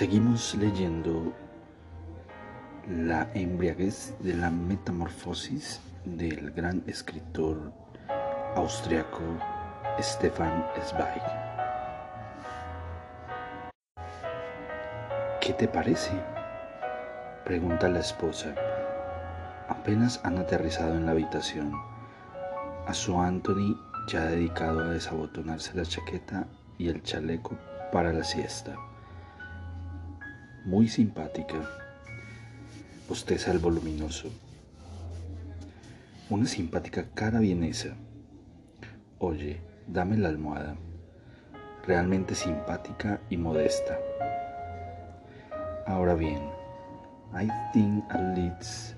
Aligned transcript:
Seguimos 0.00 0.54
leyendo 0.54 1.34
La 2.88 3.30
embriaguez 3.34 4.14
de 4.20 4.32
la 4.32 4.48
metamorfosis 4.48 5.78
del 6.06 6.52
gran 6.52 6.82
escritor 6.86 7.70
austriaco 8.56 9.20
Stefan 10.00 10.64
Zweig. 10.86 11.22
¿Qué 15.42 15.52
te 15.52 15.68
parece? 15.68 16.12
Pregunta 17.44 17.86
la 17.90 18.00
esposa. 18.00 18.54
Apenas 19.68 20.18
han 20.24 20.38
aterrizado 20.38 20.94
en 20.94 21.04
la 21.04 21.12
habitación. 21.12 21.74
A 22.86 22.94
su 22.94 23.20
Anthony 23.20 23.78
ya 24.08 24.24
dedicado 24.24 24.80
a 24.80 24.92
desabotonarse 24.92 25.76
la 25.76 25.84
chaqueta 25.84 26.46
y 26.78 26.88
el 26.88 27.02
chaleco 27.02 27.58
para 27.92 28.14
la 28.14 28.24
siesta. 28.24 28.74
Muy 30.66 30.88
simpática. 30.88 31.58
Bosteza 33.08 33.50
el 33.50 33.58
voluminoso. 33.58 34.28
Una 36.28 36.44
simpática 36.44 37.06
cara 37.14 37.40
vienesa. 37.40 37.96
Oye, 39.18 39.62
dame 39.86 40.18
la 40.18 40.28
almohada. 40.28 40.76
Realmente 41.86 42.34
simpática 42.34 43.22
y 43.30 43.38
modesta. 43.38 43.98
Ahora 45.86 46.14
bien, 46.14 46.42
I 47.32 47.48
think 47.72 48.04
at 48.10 48.36
least 48.36 48.96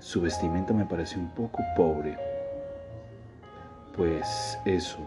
su 0.00 0.20
vestimenta 0.20 0.74
me 0.74 0.84
parece 0.84 1.18
un 1.18 1.30
poco 1.30 1.62
pobre. 1.74 2.18
Pues 3.96 4.58
eso, 4.66 4.98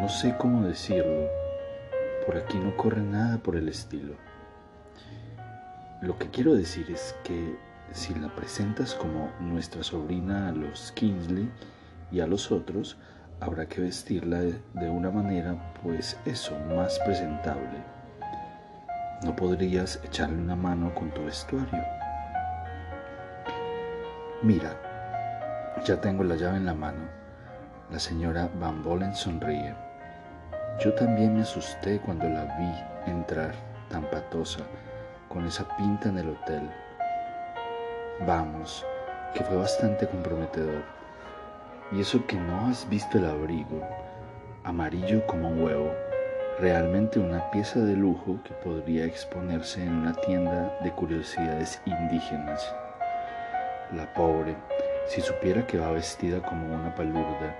no 0.00 0.08
sé 0.08 0.34
cómo 0.38 0.66
decirlo. 0.66 1.28
Por 2.24 2.38
aquí 2.38 2.58
no 2.58 2.74
corre 2.78 3.02
nada 3.02 3.36
por 3.36 3.56
el 3.56 3.68
estilo. 3.68 4.14
Lo 6.02 6.18
que 6.18 6.30
quiero 6.30 6.54
decir 6.54 6.90
es 6.90 7.16
que 7.24 7.58
si 7.90 8.14
la 8.14 8.28
presentas 8.34 8.94
como 8.94 9.30
nuestra 9.40 9.82
sobrina 9.82 10.48
a 10.48 10.52
los 10.52 10.92
Kingsley 10.92 11.50
y 12.12 12.20
a 12.20 12.26
los 12.26 12.52
otros, 12.52 12.98
habrá 13.40 13.66
que 13.66 13.80
vestirla 13.80 14.40
de 14.40 14.90
una 14.90 15.10
manera, 15.10 15.72
pues 15.82 16.18
eso, 16.26 16.52
más 16.74 16.98
presentable. 17.00 17.82
¿No 19.24 19.34
podrías 19.34 19.98
echarle 20.04 20.36
una 20.36 20.56
mano 20.56 20.94
con 20.94 21.10
tu 21.12 21.24
vestuario? 21.24 21.82
Mira, 24.42 24.78
ya 25.86 25.98
tengo 25.98 26.22
la 26.24 26.36
llave 26.36 26.58
en 26.58 26.66
la 26.66 26.74
mano. 26.74 27.08
La 27.90 27.98
señora 27.98 28.50
Van 28.60 28.82
Bolen 28.82 29.14
sonríe. 29.14 29.74
Yo 30.84 30.92
también 30.92 31.34
me 31.34 31.42
asusté 31.42 31.98
cuando 32.00 32.28
la 32.28 32.44
vi 32.58 33.10
entrar 33.10 33.54
tan 33.88 34.02
patosa, 34.10 34.60
con 35.28 35.46
esa 35.46 35.64
pinta 35.76 36.08
en 36.08 36.18
el 36.18 36.30
hotel. 36.30 36.70
Vamos, 38.26 38.84
que 39.34 39.44
fue 39.44 39.56
bastante 39.56 40.06
comprometedor. 40.06 40.82
Y 41.92 42.00
eso 42.00 42.26
que 42.26 42.36
no 42.36 42.66
has 42.66 42.88
visto 42.88 43.18
el 43.18 43.26
abrigo, 43.26 43.80
amarillo 44.64 45.26
como 45.26 45.48
un 45.48 45.62
huevo 45.62 45.92
realmente 46.58 47.18
una 47.18 47.50
pieza 47.50 47.80
de 47.80 47.94
lujo 47.94 48.38
que 48.42 48.54
podría 48.54 49.04
exponerse 49.04 49.82
en 49.82 49.92
una 49.92 50.14
tienda 50.14 50.74
de 50.82 50.90
curiosidades 50.90 51.82
indígenas. 51.84 52.74
La 53.92 54.12
pobre, 54.14 54.56
si 55.06 55.20
supiera 55.20 55.66
que 55.66 55.78
va 55.78 55.90
vestida 55.90 56.40
como 56.40 56.74
una 56.74 56.94
palurda, 56.94 57.54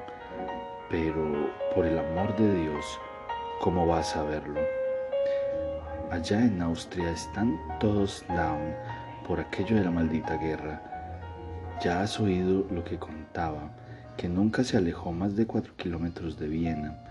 pero 0.89 1.51
por 1.75 1.85
el 1.85 1.99
amor 1.99 2.35
de 2.37 2.55
Dios, 2.55 2.85
¿cómo 3.61 3.87
va 3.87 3.99
a 3.99 4.05
saberlo? 4.05 4.61
Allá 6.11 6.41
en 6.41 6.63
Austria 6.63 7.11
están 7.11 7.59
todos 7.81 8.25
down 8.29 8.75
por 9.27 9.41
aquello 9.41 9.77
de 9.77 9.85
la 9.85 9.91
maldita 9.91 10.37
guerra. 10.37 10.81
Ya 11.83 12.03
has 12.03 12.21
oído 12.21 12.67
lo 12.71 12.85
que 12.85 12.99
contaba, 12.99 13.71
que 14.17 14.29
nunca 14.29 14.65
se 14.65 14.77
alejó 14.77 15.13
más 15.13 15.37
de 15.37 15.47
cuatro 15.47 15.75
kilómetros 15.77 16.39
de 16.39 16.49
Viena 16.49 17.07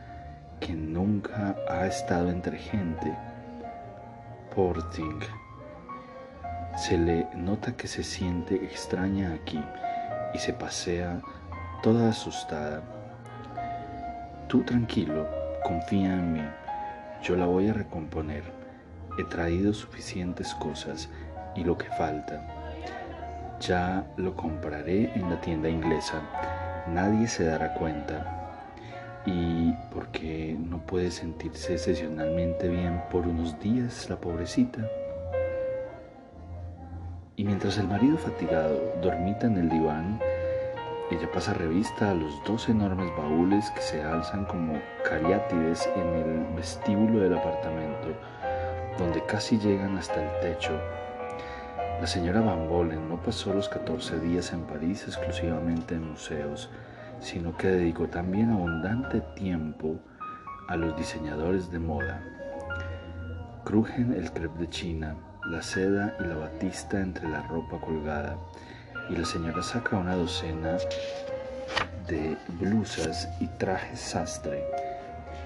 que 0.60 0.74
nunca 0.74 1.56
ha 1.70 1.86
estado 1.86 2.30
entre 2.30 2.58
gente. 2.58 3.16
Porting. 4.56 5.20
Se 6.78 6.98
le 6.98 7.28
nota 7.36 7.76
que 7.76 7.88
se 7.88 8.04
siente 8.04 8.56
extraña 8.56 9.34
aquí 9.34 9.64
y 10.34 10.38
se 10.40 10.54
pasea 10.54 11.22
toda 11.84 12.10
asustada. 12.10 12.82
Tú 14.48 14.64
tranquilo, 14.64 15.28
confía 15.64 16.14
en 16.14 16.34
mí, 16.34 16.46
yo 17.22 17.36
la 17.36 17.46
voy 17.46 17.70
a 17.70 17.74
recomponer. 17.74 18.55
He 19.18 19.24
traído 19.24 19.74
suficientes 19.74 20.54
cosas 20.56 21.10
y 21.56 21.64
lo 21.64 21.78
que 21.78 21.90
falta. 21.92 22.46
Ya 23.60 24.06
lo 24.18 24.36
compraré 24.36 25.12
en 25.16 25.30
la 25.30 25.40
tienda 25.42 25.70
inglesa. 25.70 26.22
Nadie 26.88 27.28
se 27.28 27.46
dará 27.46 27.74
cuenta 27.74 28.36
y 29.26 29.74
porque 29.92 30.56
no 30.60 30.80
puede 30.80 31.10
sentirse 31.10 31.74
excepcionalmente 31.74 32.68
bien 32.68 33.02
por 33.12 33.28
unos 33.28 33.60
días 33.60 34.10
la 34.10 34.18
pobrecita. 34.18 34.88
Y 37.38 37.44
mientras 37.44 37.78
el 37.78 37.88
marido 37.88 38.18
fatigado 38.18 38.94
dormita 39.02 39.48
en 39.48 39.58
el 39.58 39.70
diván, 39.70 40.20
ella 41.12 41.30
pasa 41.32 41.54
revista 41.54 42.12
a 42.12 42.14
los 42.14 42.44
dos 42.46 42.70
enormes 42.70 43.12
baúles 43.18 43.70
que 43.72 43.82
se 43.82 44.02
alzan 44.02 44.46
como 44.46 44.80
cariátides 45.08 45.90
en 45.96 46.08
el 46.08 46.56
vestíbulo 46.56 47.20
del 47.20 47.38
apartamento, 47.38 48.08
donde 48.98 49.26
casi 49.26 49.58
llegan 49.58 49.98
hasta 49.98 50.24
el 50.24 50.40
techo. 50.42 50.80
La 52.00 52.08
señora 52.08 52.42
Van 52.42 52.68
Bolen 52.68 53.08
no 53.10 53.22
pasó 53.22 53.54
los 53.54 53.70
14 53.70 54.20
días 54.20 54.52
en 54.54 54.64
París 54.64 55.04
exclusivamente 55.08 55.96
en 55.96 56.12
museos, 56.12 56.70
sino 57.20 57.56
que 57.58 57.68
dedicó 57.68 58.08
también 58.08 58.52
abundante 58.52 59.22
tiempo 59.36 60.00
a 60.68 60.76
los 60.76 60.96
diseñadores 60.98 61.72
de 61.72 61.80
moda. 61.80 62.22
Crujen 63.64 64.14
el 64.14 64.32
crepe 64.32 64.60
de 64.60 64.70
China, 64.70 65.16
la 65.50 65.62
seda 65.62 66.16
y 66.20 66.24
la 66.24 66.36
batista 66.36 67.00
entre 67.00 67.30
la 67.30 67.42
ropa 67.44 67.80
colgada, 67.80 68.38
y 69.10 69.16
la 69.16 69.26
señora 69.26 69.64
saca 69.64 69.98
una 69.98 70.16
docena 70.16 70.78
de 72.08 72.38
blusas 72.60 73.30
y 73.40 73.48
trajes 73.48 74.00
sastre, 74.00 74.64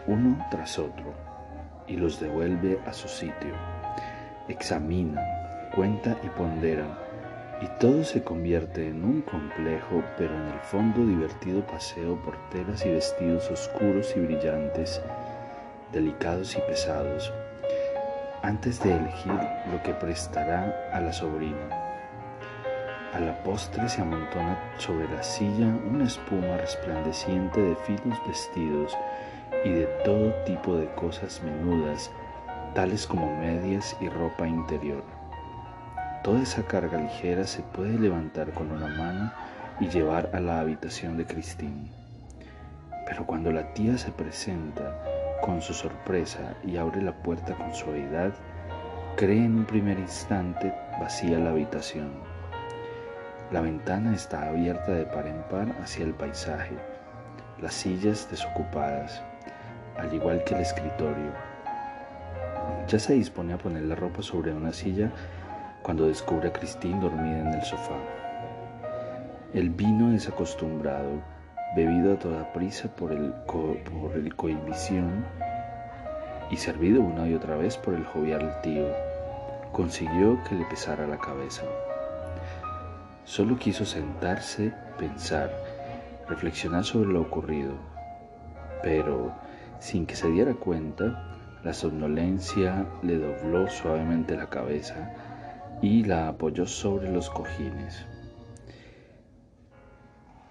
uno 0.08 0.46
tras 0.52 0.80
otro, 0.80 1.14
y 1.90 1.98
los 1.98 2.20
devuelve 2.20 2.80
a 2.86 2.94
su 2.94 3.08
sitio. 3.08 3.54
Examinan, 4.48 5.26
cuenta 5.76 6.18
y 6.24 6.30
ponderan 6.30 7.10
y 7.62 7.68
todo 7.80 8.04
se 8.06 8.24
convierte 8.24 8.88
en 8.88 9.04
un 9.04 9.22
complejo, 9.22 10.02
pero 10.18 10.34
en 10.34 10.48
el 10.48 10.60
fondo 10.60 11.06
divertido 11.06 11.66
paseo 11.66 12.16
por 12.24 12.38
telas 12.50 12.86
y 12.86 12.90
vestidos 12.90 13.52
oscuros 13.52 14.14
y 14.16 14.22
brillantes, 14.22 15.02
delicados 15.92 16.56
y 16.56 16.62
pesados, 16.62 17.34
antes 18.44 18.82
de 18.82 18.96
elegir 18.96 19.38
lo 19.72 19.84
que 19.84 19.94
prestará 19.94 20.90
a 20.94 21.02
la 21.02 21.12
sobrina. 21.12 21.90
A 23.14 23.20
la 23.20 23.44
postre 23.44 23.90
se 23.90 24.02
amontona 24.02 24.58
sobre 24.78 25.10
la 25.10 25.24
silla 25.24 25.66
una 25.92 26.06
espuma 26.06 26.58
resplandeciente 26.58 27.60
de 27.60 27.76
finos 27.76 28.18
vestidos 28.26 28.96
y 29.64 29.70
de 29.70 29.86
todo 30.06 30.34
tipo 30.46 30.76
de 30.76 30.88
cosas 30.96 31.42
menudas, 31.44 32.12
tales 32.74 33.06
como 33.08 33.36
medias 33.40 33.96
y 34.00 34.10
ropa 34.10 34.48
interior. 34.48 35.04
Toda 36.24 36.42
esa 36.42 36.64
carga 36.64 36.98
ligera 36.98 37.46
se 37.46 37.62
puede 37.62 37.98
levantar 37.98 38.52
con 38.54 38.72
una 38.72 38.88
mano 38.88 39.32
y 39.80 39.88
llevar 39.88 40.30
a 40.34 40.40
la 40.40 40.60
habitación 40.60 41.18
de 41.18 41.26
Christine. 41.26 41.90
Pero 43.06 43.26
cuando 43.26 43.52
la 43.52 43.74
tía 43.74 43.98
se 43.98 44.12
presenta 44.12 45.02
con 45.42 45.62
su 45.62 45.74
sorpresa 45.74 46.56
y 46.64 46.78
abre 46.78 47.02
la 47.02 47.14
puerta 47.14 47.56
con 47.56 47.74
suavidad, 47.74 48.34
cree 49.16 49.46
en 49.46 49.60
un 49.60 49.66
primer 49.66 49.98
instante 49.98 50.74
vacía 51.00 51.40
la 51.40 51.52
habitación. 51.52 52.12
La 53.52 53.62
ventana 53.62 54.14
está 54.14 54.48
abierta 54.48 54.92
de 54.92 55.06
par 55.06 55.26
en 55.26 55.42
par 55.44 55.74
hacia 55.82 56.06
el 56.06 56.14
paisaje, 56.14 56.78
las 57.60 57.74
sillas 57.74 58.30
desocupadas, 58.30 59.24
al 60.00 60.14
igual 60.14 60.44
que 60.44 60.56
el 60.56 60.62
escritorio. 60.62 61.32
Ya 62.88 63.00
se 63.00 63.14
dispone 63.14 63.54
a 63.54 63.58
poner 63.58 63.84
la 63.84 63.96
ropa 63.96 64.22
sobre 64.22 64.54
una 64.54 64.74
silla 64.74 65.12
cuando 65.84 66.08
descubre 66.08 66.50
a 66.50 66.54
Christine 66.54 67.00
dormida 67.00 67.40
en 67.40 67.54
el 67.54 67.62
sofá. 67.64 67.98
El 69.54 69.70
vino 69.70 70.14
es 70.14 70.28
acostumbrado, 70.28 71.22
bebido 71.76 72.14
a 72.14 72.20
toda 72.20 72.54
prisa 72.54 72.88
por 72.96 73.12
el, 73.12 73.32
por 73.46 74.12
el 74.16 74.36
cohibición 74.36 75.26
y 76.50 76.58
servido 76.58 77.02
una 77.02 77.28
y 77.28 77.36
otra 77.36 77.56
vez 77.56 77.78
por 77.78 77.94
el 77.94 78.06
jovial 78.06 78.60
tío, 78.62 78.88
consiguió 79.72 80.40
que 80.48 80.56
le 80.56 80.66
pesara 80.66 81.08
la 81.08 81.18
cabeza. 81.18 81.64
Solo 83.24 83.58
quiso 83.58 83.86
sentarse, 83.86 84.74
pensar, 84.98 85.52
reflexionar 86.28 86.84
sobre 86.84 87.10
lo 87.10 87.22
ocurrido, 87.22 87.74
pero 88.82 89.32
sin 89.80 90.06
que 90.06 90.16
se 90.16 90.30
diera 90.30 90.54
cuenta, 90.54 91.38
la 91.64 91.74
somnolencia 91.74 92.88
le 93.02 93.18
dobló 93.18 93.70
suavemente 93.70 94.38
la 94.38 94.50
cabeza 94.50 95.14
y 95.82 96.04
la 96.04 96.28
apoyó 96.28 96.66
sobre 96.66 97.12
los 97.12 97.30
cojines. 97.30 98.06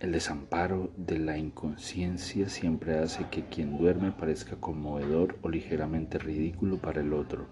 El 0.01 0.13
desamparo 0.13 0.93
de 0.97 1.19
la 1.19 1.39
inconsciencia 1.39 2.49
siempre 2.49 2.99
hace 2.99 3.27
que 3.31 3.47
quien 3.47 3.77
duerme 3.79 4.13
parezca 4.13 4.55
conmovedor 4.55 5.37
o 5.43 5.49
ligeramente 5.49 6.19
ridículo 6.19 6.79
para 6.79 7.01
el 7.01 7.13
otro. 7.13 7.47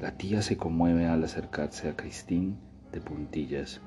La 0.00 0.18
tía 0.18 0.42
se 0.42 0.56
conmueve 0.56 1.06
al 1.06 1.24
acercarse 1.24 1.88
a 1.88 1.96
Christine 1.96 2.56
de 2.92 3.00
puntillas. 3.00 3.80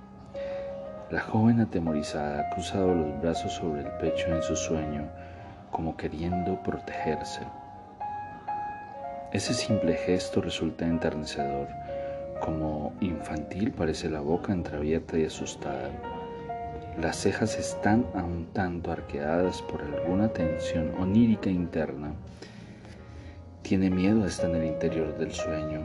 La 1.12 1.21
joven 1.21 1.59
atemorizada 1.59 2.42
ha 2.42 2.50
cruzado 2.50 2.95
los 2.95 3.21
brazos 3.21 3.54
sobre 3.54 3.81
el 3.81 3.92
pecho 4.00 4.27
en 4.33 4.42
su 4.42 4.56
sueño, 4.56 5.09
como 5.81 5.98
queriendo 5.98 6.62
protegerse. 6.62 7.42
Ese 9.33 9.51
simple 9.56 9.95
gesto 9.95 10.39
resulta 10.39 10.86
enternecedor, 10.86 11.69
como 12.39 12.94
infantil 13.01 13.72
parece 13.72 14.07
la 14.07 14.19
boca 14.19 14.54
entreabierta 14.54 15.18
y 15.18 15.25
asustada. 15.25 15.89
Las 17.01 17.16
cejas 17.16 17.57
están 17.57 18.06
a 18.13 18.24
un 18.24 18.45
tanto 18.54 18.92
arqueadas 18.92 19.63
por 19.63 19.81
alguna 19.81 20.28
tensión 20.28 20.94
onírica 21.00 21.50
interna. 21.50 22.13
Tiene 23.63 23.89
miedo 23.89 24.24
a 24.24 24.28
estar 24.28 24.51
en 24.51 24.57
el 24.57 24.66
interior 24.66 25.18
del 25.18 25.31
sueño. 25.31 25.83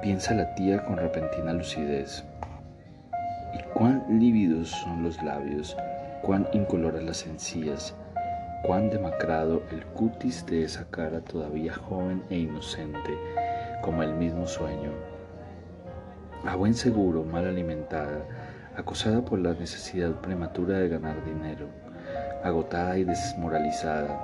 Piensa 0.00 0.32
la 0.32 0.54
tía 0.54 0.86
con 0.86 0.96
repentina 0.96 1.52
lucidez. 1.52 2.24
Y 3.52 3.62
cuán 3.74 4.06
lívidos 4.08 4.70
son 4.70 5.02
los 5.02 5.22
labios, 5.22 5.76
cuán 6.22 6.48
incoloras 6.54 7.02
las 7.02 7.26
encías, 7.26 7.94
cuán 8.62 8.90
demacrado 8.90 9.62
el 9.70 9.84
cutis 9.86 10.44
de 10.46 10.64
esa 10.64 10.86
cara 10.90 11.20
todavía 11.20 11.74
joven 11.74 12.22
e 12.30 12.38
inocente 12.38 13.18
como 13.82 14.02
el 14.02 14.14
mismo 14.14 14.46
sueño. 14.46 14.92
A 16.44 16.56
buen 16.56 16.74
seguro, 16.74 17.24
mal 17.24 17.46
alimentada, 17.46 18.24
acosada 18.76 19.24
por 19.24 19.38
la 19.38 19.54
necesidad 19.54 20.12
prematura 20.20 20.78
de 20.78 20.88
ganar 20.88 21.24
dinero, 21.24 21.68
agotada 22.42 22.98
y 22.98 23.04
desmoralizada, 23.04 24.18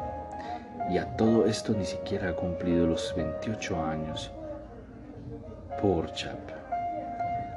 y 0.90 0.98
a 0.98 1.16
todo 1.16 1.46
esto 1.46 1.74
ni 1.74 1.84
siquiera 1.84 2.30
ha 2.30 2.36
cumplido 2.36 2.86
los 2.86 3.14
28 3.16 3.84
años. 3.84 4.32
Por 5.80 6.12
chap. 6.12 6.38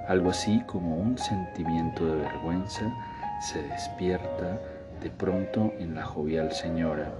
Algo 0.07 0.31
así 0.31 0.61
como 0.65 0.95
un 0.97 1.17
sentimiento 1.17 2.05
de 2.05 2.15
vergüenza 2.15 2.91
se 3.41 3.61
despierta 3.63 4.59
de 5.01 5.09
pronto 5.09 5.73
en 5.79 5.95
la 5.95 6.03
jovial 6.03 6.51
señora, 6.51 7.11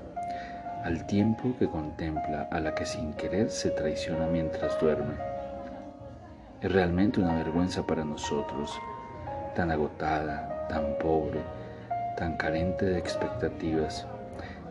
al 0.84 1.06
tiempo 1.06 1.56
que 1.58 1.68
contempla 1.68 2.48
a 2.52 2.60
la 2.60 2.76
que 2.76 2.86
sin 2.86 3.14
querer 3.14 3.50
se 3.50 3.72
traiciona 3.72 4.28
mientras 4.28 4.80
duerme. 4.82 5.14
Es 6.62 6.72
realmente 6.72 7.22
una 7.22 7.36
vergüenza 7.36 7.86
para 7.88 8.04
nosotros, 8.04 8.78
tan 9.56 9.72
agotada, 9.72 10.68
tan 10.68 10.98
pobre, 11.00 11.40
tan 12.18 12.36
carente 12.36 12.86
de 12.86 12.98
expectativas. 12.98 14.06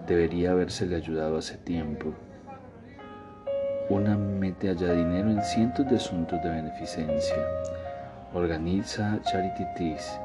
Debería 0.07 0.51
habérsele 0.51 0.97
ayudado 0.97 1.39
hace 1.39 1.57
tiempo. 1.57 2.13
Una 3.89 4.19
mete 4.19 4.69
allá 4.69 4.93
dinero 4.93 5.31
en 5.31 5.43
cientos 5.43 5.89
de 5.89 5.97
asuntos 5.97 6.43
de 6.43 6.51
beneficencia, 6.51 7.37
organiza 8.35 9.19
charities 9.23 10.21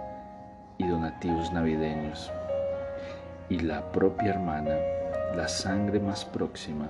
y 0.78 0.88
donativos 0.88 1.54
navideños 1.54 2.32
y 3.54 3.60
la 3.60 3.92
propia 3.92 4.32
hermana, 4.32 4.76
la 5.36 5.48
sangre 5.48 6.00
más 6.00 6.26
próxima, 6.26 6.90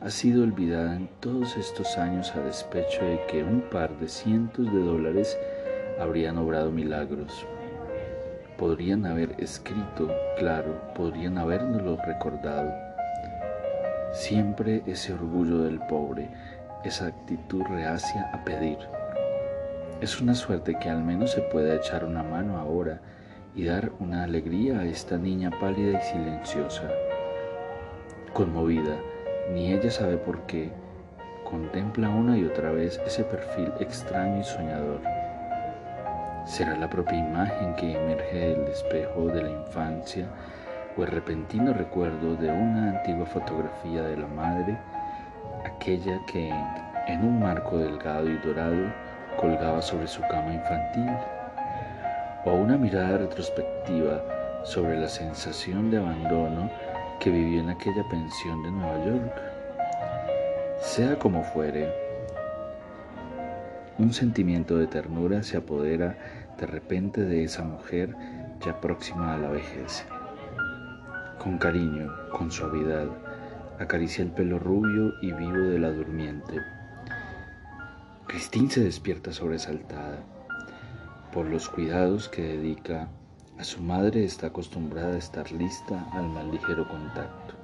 ha 0.00 0.08
sido 0.08 0.44
olvidada 0.44 0.94
en 0.94 1.08
todos 1.18 1.56
estos 1.56 1.98
años 1.98 2.32
a 2.36 2.40
despecho 2.42 3.04
de 3.04 3.20
que 3.26 3.42
un 3.42 3.60
par 3.62 3.90
de 3.98 4.08
cientos 4.08 4.72
de 4.72 4.78
dólares 4.78 5.36
habrían 5.98 6.38
obrado 6.38 6.70
milagros. 6.70 7.44
Podrían 8.56 9.04
haber 9.04 9.34
escrito, 9.38 10.08
claro, 10.38 10.80
podrían 10.94 11.38
habernoslo 11.38 11.98
recordado. 12.06 12.72
Siempre 14.12 14.84
ese 14.86 15.12
orgullo 15.12 15.58
del 15.62 15.80
pobre, 15.80 16.30
esa 16.84 17.08
actitud 17.08 17.64
reacia 17.68 18.30
a 18.32 18.44
pedir. 18.44 18.78
Es 20.00 20.20
una 20.20 20.36
suerte 20.36 20.78
que 20.78 20.88
al 20.88 21.02
menos 21.02 21.32
se 21.32 21.40
pueda 21.40 21.74
echar 21.74 22.04
una 22.04 22.22
mano 22.22 22.58
ahora 22.58 23.00
y 23.56 23.64
dar 23.64 23.90
una 24.00 24.24
alegría 24.24 24.80
a 24.80 24.84
esta 24.84 25.16
niña 25.16 25.50
pálida 25.50 25.98
y 25.98 26.02
silenciosa. 26.02 26.82
Conmovida, 28.34 28.96
ni 29.50 29.72
ella 29.72 29.90
sabe 29.90 30.18
por 30.18 30.42
qué, 30.42 30.70
contempla 31.42 32.10
una 32.10 32.36
y 32.36 32.44
otra 32.44 32.70
vez 32.70 33.00
ese 33.06 33.24
perfil 33.24 33.72
extraño 33.80 34.40
y 34.40 34.44
soñador. 34.44 35.00
¿Será 36.44 36.76
la 36.76 36.90
propia 36.90 37.18
imagen 37.18 37.74
que 37.76 37.92
emerge 37.92 38.48
del 38.50 38.68
espejo 38.68 39.28
de 39.28 39.42
la 39.42 39.50
infancia 39.50 40.26
o 40.98 41.02
el 41.02 41.08
repentino 41.08 41.72
recuerdo 41.72 42.36
de 42.36 42.50
una 42.50 42.98
antigua 42.98 43.24
fotografía 43.24 44.02
de 44.02 44.18
la 44.18 44.26
madre, 44.26 44.78
aquella 45.64 46.20
que 46.26 46.50
en 47.06 47.24
un 47.24 47.40
marco 47.40 47.78
delgado 47.78 48.28
y 48.28 48.36
dorado 48.38 48.92
colgaba 49.38 49.80
sobre 49.80 50.06
su 50.06 50.20
cama 50.28 50.52
infantil? 50.52 51.10
O 52.46 52.54
una 52.54 52.76
mirada 52.76 53.18
retrospectiva 53.18 54.24
sobre 54.64 54.98
la 54.98 55.08
sensación 55.08 55.90
de 55.90 55.98
abandono 55.98 56.70
que 57.18 57.28
vivió 57.30 57.60
en 57.60 57.70
aquella 57.70 58.08
pensión 58.08 58.62
de 58.62 58.70
Nueva 58.70 59.04
York. 59.04 59.32
Sea 60.80 61.18
como 61.18 61.42
fuere, 61.42 61.92
un 63.98 64.12
sentimiento 64.12 64.78
de 64.78 64.86
ternura 64.86 65.42
se 65.42 65.56
apodera 65.56 66.16
de 66.56 66.66
repente 66.66 67.22
de 67.22 67.42
esa 67.42 67.64
mujer 67.64 68.14
ya 68.64 68.80
próxima 68.80 69.34
a 69.34 69.38
la 69.38 69.48
vejez. 69.48 70.06
Con 71.42 71.58
cariño, 71.58 72.12
con 72.30 72.52
suavidad, 72.52 73.08
acaricia 73.80 74.22
el 74.22 74.30
pelo 74.30 74.60
rubio 74.60 75.14
y 75.20 75.32
vivo 75.32 75.58
de 75.58 75.80
la 75.80 75.90
durmiente. 75.90 76.60
Christine 78.28 78.70
se 78.70 78.84
despierta 78.84 79.32
sobresaltada 79.32 80.35
por 81.36 81.44
los 81.48 81.68
cuidados 81.68 82.30
que 82.30 82.40
dedica 82.40 83.10
a 83.58 83.64
su 83.64 83.82
madre 83.82 84.24
está 84.24 84.46
acostumbrada 84.46 85.16
a 85.16 85.18
estar 85.18 85.52
lista 85.52 86.08
al 86.12 86.30
más 86.30 86.46
ligero 86.46 86.88
contacto. 86.88 87.54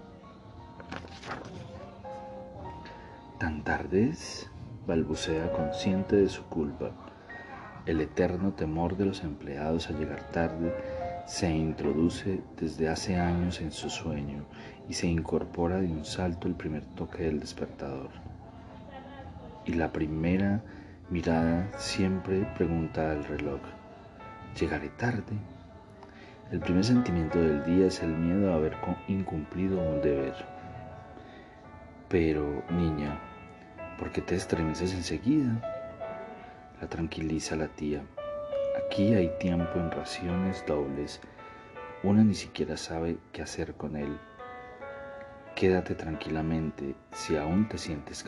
Tan 3.41 3.65
tarde 3.65 4.13
balbucea 4.87 5.51
consciente 5.53 6.17
de 6.17 6.29
su 6.29 6.45
culpa. 6.51 6.91
El 7.87 8.03
eterno 8.03 8.53
temor 8.53 8.99
de 8.99 9.07
los 9.07 9.25
empleados 9.25 9.89
a 9.89 9.95
llegar 9.95 10.31
tarde 10.33 10.75
se 11.27 11.49
introduce 11.51 12.43
desde 12.61 12.91
hace 12.91 13.17
años 13.17 13.63
en 13.63 13.73
su 13.73 13.89
sueño 13.89 14.45
y 14.87 14.93
se 14.93 15.07
incorpora 15.07 15.81
de 15.81 15.87
un 15.87 16.05
salto 16.05 16.47
el 16.47 16.57
primer 16.57 16.85
toque 16.95 17.23
del 17.23 17.41
despertador. 17.41 18.11
Y 19.65 19.73
la 19.73 19.95
primera 19.95 20.63
Mirada 21.13 21.69
siempre 21.77 22.51
pregunta 22.57 23.11
al 23.11 23.23
reloj, 23.25 23.61
¿llegaré 24.59 24.89
tarde? 24.89 25.37
El 26.51 26.61
primer 26.61 26.83
sentimiento 26.83 27.39
del 27.39 27.63
día 27.65 27.89
es 27.89 28.03
el 28.03 28.17
miedo 28.17 28.51
a 28.51 28.55
haber 28.55 28.75
incumplido 29.09 29.79
un 29.79 30.01
deber. 30.01 30.35
Pero, 32.09 32.65
niña, 32.71 33.21
¿por 33.99 34.11
qué 34.11 34.23
te 34.23 34.37
estremeces 34.37 34.95
enseguida? 34.95 35.61
La 36.81 36.89
tranquiliza 36.89 37.57
la 37.57 37.69
tía. 37.69 38.01
Aquí 38.83 39.13
hay 39.13 39.31
tiempo 39.39 39.79
en 39.79 39.91
raciones 39.91 40.65
dobles. 40.67 41.21
Una 42.03 42.25
ni 42.25 42.35
siquiera 42.35 42.79
sabe 42.79 43.19
qué 43.33 43.43
hacer 43.43 43.75
con 43.75 43.97
él. 43.97 44.17
Quédate 45.57 45.95
tranquilamente 45.95 46.95
si 47.13 47.37
aún 47.37 47.69
te 47.69 47.77
sientes 47.77 48.25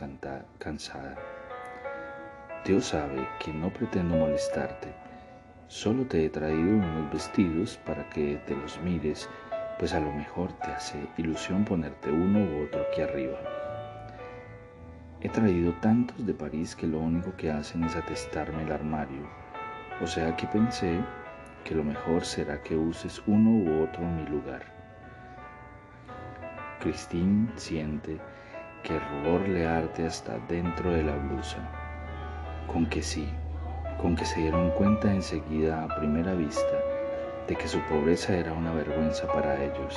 cansada. 0.59 1.17
Dios 2.65 2.87
sabe 2.87 3.29
que 3.41 3.53
no 3.53 3.71
pretendo 3.71 4.17
molestarte. 4.17 4.89
Solo 5.69 6.05
te 6.05 6.25
he 6.25 6.31
traído 6.31 6.77
unos 6.77 7.13
vestidos 7.13 7.79
para 7.85 8.09
que 8.11 8.41
te 8.47 8.55
los 8.57 8.81
mires 8.81 9.29
pues 9.79 9.93
a 9.93 10.01
lo 10.01 10.13
mejor 10.13 10.53
te 10.59 10.71
hace 10.71 11.07
ilusión 11.17 11.65
ponerte 11.65 12.11
uno 12.11 12.39
u 12.39 12.65
otro 12.65 12.83
aquí 12.83 13.03
arriba. 13.03 13.39
He 15.21 15.29
traído 15.29 15.73
tantos 15.81 16.25
de 16.25 16.35
París 16.35 16.77
que 16.77 16.87
lo 16.87 17.01
único 17.01 17.35
que 17.37 17.51
hacen 17.51 17.85
es 17.85 17.97
atestarme 17.97 18.63
el 18.63 18.73
armario, 18.73 19.27
o 20.01 20.07
sea 20.07 20.37
que 20.37 20.47
pensé 20.47 21.01
que 21.65 21.75
lo 21.75 21.83
mejor 21.83 22.25
será 22.25 22.63
que 22.63 22.77
uses 22.77 23.23
uno 23.27 23.51
u 23.51 23.83
otro 23.83 24.03
en 24.03 24.17
mi 24.17 24.27
lugar. 24.27 24.63
Christine 26.81 27.49
siente 27.57 28.19
que 28.83 28.95
el 28.95 29.01
rubor 29.01 29.49
le 29.49 29.67
arte 29.67 30.07
hasta 30.07 30.39
dentro 30.47 30.91
de 30.93 31.03
la 31.03 31.17
blusa. 31.17 31.94
Con 32.67 32.87
que 32.87 33.03
sí, 33.03 33.29
con 34.01 34.17
que 34.17 34.25
se 34.25 34.41
dieron 34.41 34.71
cuenta 34.73 35.13
enseguida 35.13 35.85
a 35.85 35.97
primera 35.97 36.35
vista 36.35 36.77
de 37.47 37.57
que 37.57 37.69
su 37.69 37.79
pobreza 37.83 38.37
era 38.37 38.53
una 38.53 38.73
vergüenza 38.73 39.27
para 39.33 39.63
ellos. 39.63 39.97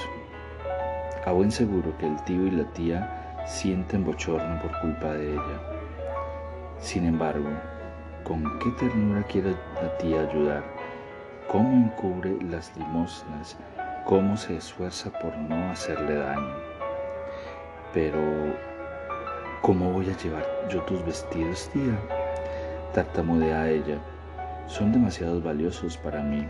A 1.26 1.32
buen 1.32 1.52
seguro 1.52 1.98
que 1.98 2.08
el 2.08 2.24
tío 2.24 2.48
y 2.48 2.52
la 2.52 2.66
tía 2.74 3.44
sienten 3.46 4.06
bochorno 4.06 4.62
por 4.62 4.80
culpa 4.82 5.14
de 5.14 5.34
ella. 5.34 5.60
Sin 6.80 7.06
embargo, 7.06 7.50
con 8.24 8.44
qué 8.60 8.70
ternura 8.80 9.24
quiere 9.24 9.52
la 9.82 9.98
tía 9.98 10.22
ayudar, 10.22 10.64
cómo 11.48 11.86
encubre 11.86 12.38
las 12.50 12.76
limosnas, 12.78 13.58
cómo 14.06 14.38
se 14.38 14.58
esfuerza 14.58 15.10
por 15.20 15.36
no 15.38 15.72
hacerle 15.72 16.16
daño. 16.16 16.56
Pero, 17.94 18.20
¿cómo 19.62 19.92
voy 19.92 20.10
a 20.10 20.18
llevar 20.18 20.46
yo 20.70 20.82
tus 20.84 21.04
vestidos, 21.06 21.70
tía? 21.74 21.98
Tartamudea 22.94 23.70
ella. 23.70 24.00
Son 24.68 24.92
demasiado 24.92 25.42
valiosos 25.42 25.98
para 25.98 26.22
mí. 26.22 26.48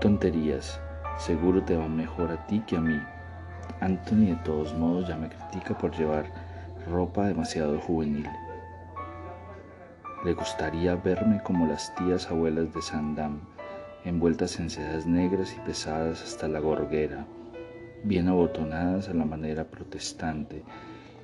Tonterías, 0.00 0.80
seguro 1.18 1.62
te 1.62 1.76
van 1.76 1.96
mejor 1.96 2.30
a 2.30 2.46
ti 2.46 2.62
que 2.66 2.76
a 2.76 2.80
mí. 2.80 3.00
Anthony 3.80 4.26
de 4.30 4.38
todos 4.44 4.74
modos 4.74 5.08
ya 5.08 5.16
me 5.16 5.28
critica 5.28 5.76
por 5.76 5.96
llevar 5.96 6.26
ropa 6.88 7.26
demasiado 7.26 7.78
juvenil. 7.80 8.28
Le 10.24 10.34
gustaría 10.34 10.96
verme 10.96 11.40
como 11.42 11.66
las 11.66 11.94
tías 11.94 12.30
abuelas 12.30 12.72
de 12.74 12.82
Sandam, 12.82 13.40
envueltas 14.04 14.58
en 14.58 14.70
sedas 14.70 15.06
negras 15.06 15.54
y 15.56 15.60
pesadas 15.60 16.22
hasta 16.22 16.48
la 16.48 16.58
gorguera, 16.58 17.26
bien 18.02 18.28
abotonadas 18.28 19.08
a 19.08 19.14
la 19.14 19.24
manera 19.24 19.64
protestante 19.64 20.64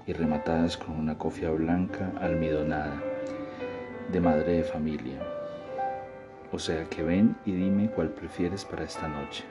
y 0.07 0.13
rematadas 0.13 0.77
con 0.77 0.97
una 0.97 1.17
cofia 1.19 1.51
blanca 1.51 2.13
almidonada, 2.21 3.03
de 4.11 4.21
madre 4.21 4.53
de 4.53 4.65
familia. 4.65 5.19
O 6.53 6.59
sea 6.59 6.85
que 6.85 7.03
ven 7.03 7.37
y 7.45 7.53
dime 7.53 7.91
cuál 7.91 8.11
prefieres 8.11 8.65
para 8.65 8.85
esta 8.85 9.09
noche. 9.09 9.45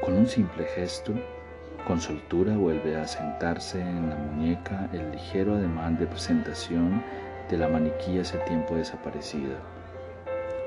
Con 0.00 0.14
un 0.14 0.26
simple 0.26 0.64
gesto, 0.64 1.12
con 1.86 2.00
soltura 2.00 2.56
vuelve 2.56 2.96
a 2.96 3.06
sentarse 3.06 3.80
en 3.80 4.10
la 4.10 4.16
muñeca 4.16 4.88
el 4.92 5.12
ligero 5.12 5.54
ademán 5.54 5.96
de 5.96 6.06
presentación 6.06 7.02
de 7.48 7.56
la 7.56 7.68
maniquí 7.68 8.18
hace 8.18 8.38
tiempo 8.38 8.74
desaparecida. 8.74 9.58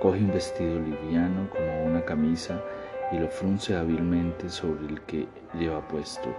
Coge 0.02 0.20
un 0.20 0.32
vestido 0.32 0.80
liviano 0.80 1.50
como 1.50 1.84
una 1.84 2.04
camisa 2.06 2.62
y 3.12 3.18
lo 3.18 3.28
frunce 3.30 3.76
hábilmente 3.76 4.50
sobre 4.50 4.88
el 4.88 5.02
que 5.02 5.28
lleva 5.54 5.88
puesto, 5.88 6.34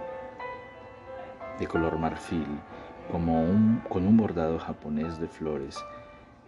de 1.59 1.67
color 1.67 1.97
marfil, 1.97 2.47
como 3.11 3.41
un, 3.41 3.81
con 3.89 4.05
un 4.05 4.17
bordado 4.17 4.59
japonés 4.59 5.19
de 5.19 5.27
flores 5.27 5.77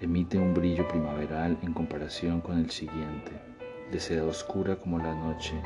emite 0.02 0.38
un 0.38 0.54
brillo 0.54 0.88
primaveral 0.88 1.58
en 1.62 1.74
comparación 1.74 2.42
con 2.42 2.58
el 2.58 2.70
siguiente, 2.70 3.32
de 3.92 4.00
seda 4.00 4.24
oscura 4.24 4.78
como 4.78 4.98
la 4.98 5.14
noche, 5.14 5.62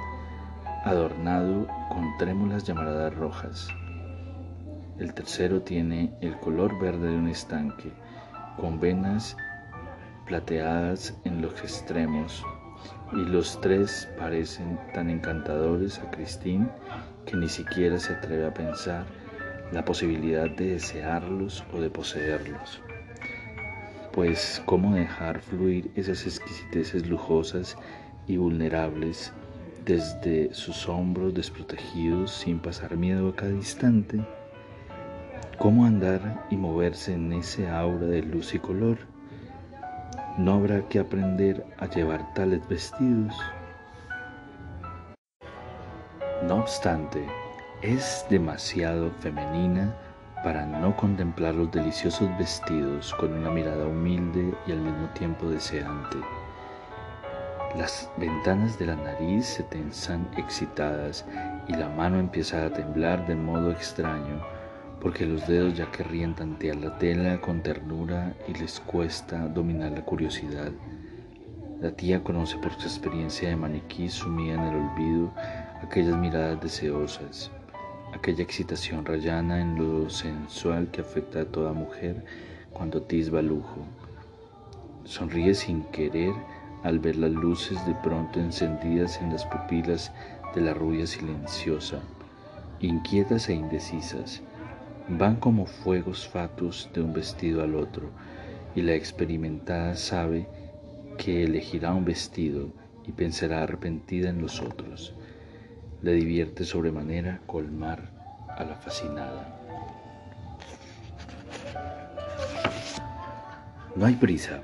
adornado 0.86 1.68
con 1.90 2.18
trémulas 2.18 2.64
llamaradas 2.64 3.14
rojas. 3.16 3.68
El 4.98 5.14
tercero 5.14 5.62
tiene 5.62 6.14
el 6.22 6.38
color 6.40 6.80
verde 6.80 7.10
de 7.10 7.18
un 7.18 7.28
estanque, 7.28 7.92
con 8.58 8.80
venas 8.80 9.38
plateadas 10.26 11.16
en 11.26 11.42
los 11.42 11.60
extremos, 11.62 12.44
y 13.12 13.26
los 13.26 13.62
tres 13.62 14.10
parecen 14.18 14.80
tan 14.94 15.10
encantadores 15.10 16.00
a 16.00 16.10
Christine 16.10 16.68
que 17.26 17.38
ni 17.38 17.50
siquiera 17.50 18.00
se 18.00 18.14
atreve 18.14 18.48
a 18.48 18.54
pensar 18.54 19.06
la 19.74 19.84
posibilidad 19.84 20.50
de 20.50 20.74
desearlos 20.74 21.63
o 21.74 21.82
de 21.82 21.89
poseerlos 21.89 22.82
pues 24.13 24.62
cómo 24.68 24.94
dejar 24.94 25.42
fluir 25.42 25.89
esas 25.96 26.25
exquisiteces 26.27 27.08
lujosas 27.08 27.75
y 28.27 28.38
vulnerables 28.38 29.34
desde 29.86 30.53
sus 30.53 30.88
hombros 30.88 31.34
desprotegidos 31.34 32.32
sin 32.32 32.60
pasar 32.60 32.96
miedo 32.96 33.30
a 33.30 33.36
cada 33.36 33.51
instante, 33.51 34.24
cómo 35.58 35.86
andar 35.86 36.46
y 36.51 36.58
moverse 36.58 37.15
en 37.15 37.34
ese 37.34 37.68
aura 37.68 38.06
de 38.06 38.22
luz 38.22 38.53
y 38.53 38.60
color. 38.60 39.00
No 40.38 40.53
habrá 40.53 40.88
que 40.88 41.00
aprender 41.00 41.65
a 41.80 41.88
llevar 41.88 42.34
tales 42.36 42.65
vestidos. 42.68 43.36
No 46.48 46.58
obstante, 46.58 47.25
es 47.84 48.25
demasiado 48.30 49.12
femenina 49.20 49.94
para 50.42 50.66
no 50.66 50.96
contemplar 50.96 51.54
los 51.54 51.70
deliciosos 51.70 52.30
vestidos 52.38 53.13
con 53.16 53.34
una 53.34 53.50
mirada 53.50 53.86
humilde 53.86 54.54
y 54.66 54.72
al 54.72 54.80
mismo 54.80 55.10
tiempo 55.10 55.50
deseante. 55.50 56.18
Las 57.78 58.10
ventanas 58.18 58.80
de 58.80 58.86
la 58.86 58.96
nariz 58.96 59.46
se 59.46 59.63
tensan 59.63 60.30
excitadas 60.38 61.25
y 61.68 61.74
la 61.74 61.90
mano 61.90 62.20
empieza 62.20 62.66
a 62.66 62.70
temblar 62.70 63.28
de 63.28 63.36
modo 63.36 63.72
extraño 63.72 64.42
porque 65.02 65.25
los 65.25 65.46
dedos 65.46 65.74
ya 65.74 65.92
querrían 65.92 66.36
tantear 66.36 66.78
la 66.78 66.98
tela 66.98 67.42
con 67.42 67.62
ternura 67.62 68.34
y 68.48 68.54
les 68.54 68.80
cuesta 68.80 69.50
dominar 69.50 69.92
la 69.92 70.06
curiosidad. 70.06 70.72
La 71.82 71.92
tía 71.92 72.24
conoce 72.24 72.58
por 72.60 72.72
su 72.75 72.88
experiencia 72.88 73.50
de 73.50 73.58
maniquí 73.58 74.08
sumida 74.08 74.54
en 74.54 74.62
el 74.62 74.75
olvido 74.75 75.34
aquellas 75.82 76.16
miradas 76.16 76.62
deseosas 76.62 77.52
aquella 78.13 78.43
excitación 78.43 79.05
rayana 79.05 79.60
en 79.60 79.75
lo 79.75 80.10
sensual 80.10 80.89
que 80.91 81.01
afecta 81.01 81.41
a 81.41 81.46
toda 81.46 81.74
mujer 81.74 82.24
cuando 82.72 83.00
atisba 83.00 83.41
lujo. 83.41 83.86
Sonríe 85.03 85.53
sin 85.55 85.84
querer 85.86 86.34
al 86.84 87.00
ver 87.00 87.15
las 87.15 87.32
luces 87.32 87.86
de 87.86 87.96
pronto 87.96 88.39
encendidas 88.39 89.20
en 89.20 89.32
las 89.32 89.46
pupilas 89.46 90.12
de 90.53 90.62
la 90.62 90.74
rubia 90.74 91.08
silenciosa, 91.08 92.00
inquietas 92.79 93.50
e 93.50 93.55
indecisas. 93.55 94.41
Van 95.10 95.38
como 95.38 95.65
fuegos 95.65 96.27
fatus 96.27 96.89
de 96.93 97.01
un 97.01 97.13
vestido 97.13 97.63
al 97.63 97.75
otro, 97.75 98.10
y 98.75 98.82
la 98.82 98.93
experimentada 98.93 99.96
sabe 99.96 100.48
que 101.17 101.43
elegirá 101.43 101.93
un 101.93 102.05
vestido 102.05 102.70
y 103.05 103.12
pensará 103.12 103.63
arrepentida 103.63 104.29
en 104.29 104.41
los 104.41 104.62
otros 104.62 105.13
le 106.03 106.12
divierte 106.12 106.65
sobremanera 106.65 107.39
colmar 107.45 108.01
a 108.50 108.65
la 108.65 108.75
fascinada. 108.75 109.57
No 113.95 114.05
hay 114.05 114.15
prisa, 114.15 114.60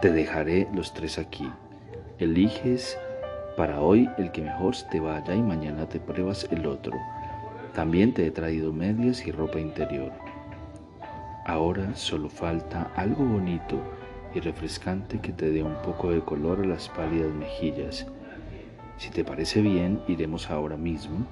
te 0.00 0.12
dejaré 0.12 0.68
los 0.72 0.94
tres 0.94 1.18
aquí. 1.18 1.50
Eliges 2.20 2.96
para 3.56 3.80
hoy 3.80 4.08
el 4.18 4.30
que 4.30 4.42
mejor 4.42 4.76
te 4.88 5.00
vaya 5.00 5.34
y 5.34 5.42
mañana 5.42 5.88
te 5.88 5.98
pruebas 5.98 6.46
el 6.52 6.64
otro. 6.64 6.96
También 7.74 8.14
te 8.14 8.24
he 8.24 8.30
traído 8.30 8.72
medias 8.72 9.26
y 9.26 9.32
ropa 9.32 9.58
interior. 9.58 10.12
Ahora 11.44 11.96
solo 11.96 12.28
falta 12.28 12.92
algo 12.94 13.24
bonito 13.24 13.80
y 14.32 14.38
refrescante 14.38 15.18
que 15.18 15.32
te 15.32 15.50
dé 15.50 15.64
un 15.64 15.74
poco 15.82 16.12
de 16.12 16.20
color 16.20 16.60
a 16.60 16.66
las 16.66 16.88
pálidas 16.88 17.32
mejillas 17.32 18.06
si 19.00 19.08
te 19.08 19.24
parece 19.24 19.62
bien, 19.62 20.02
iremos 20.08 20.50
ahora 20.50 20.76
mismo 20.76 21.26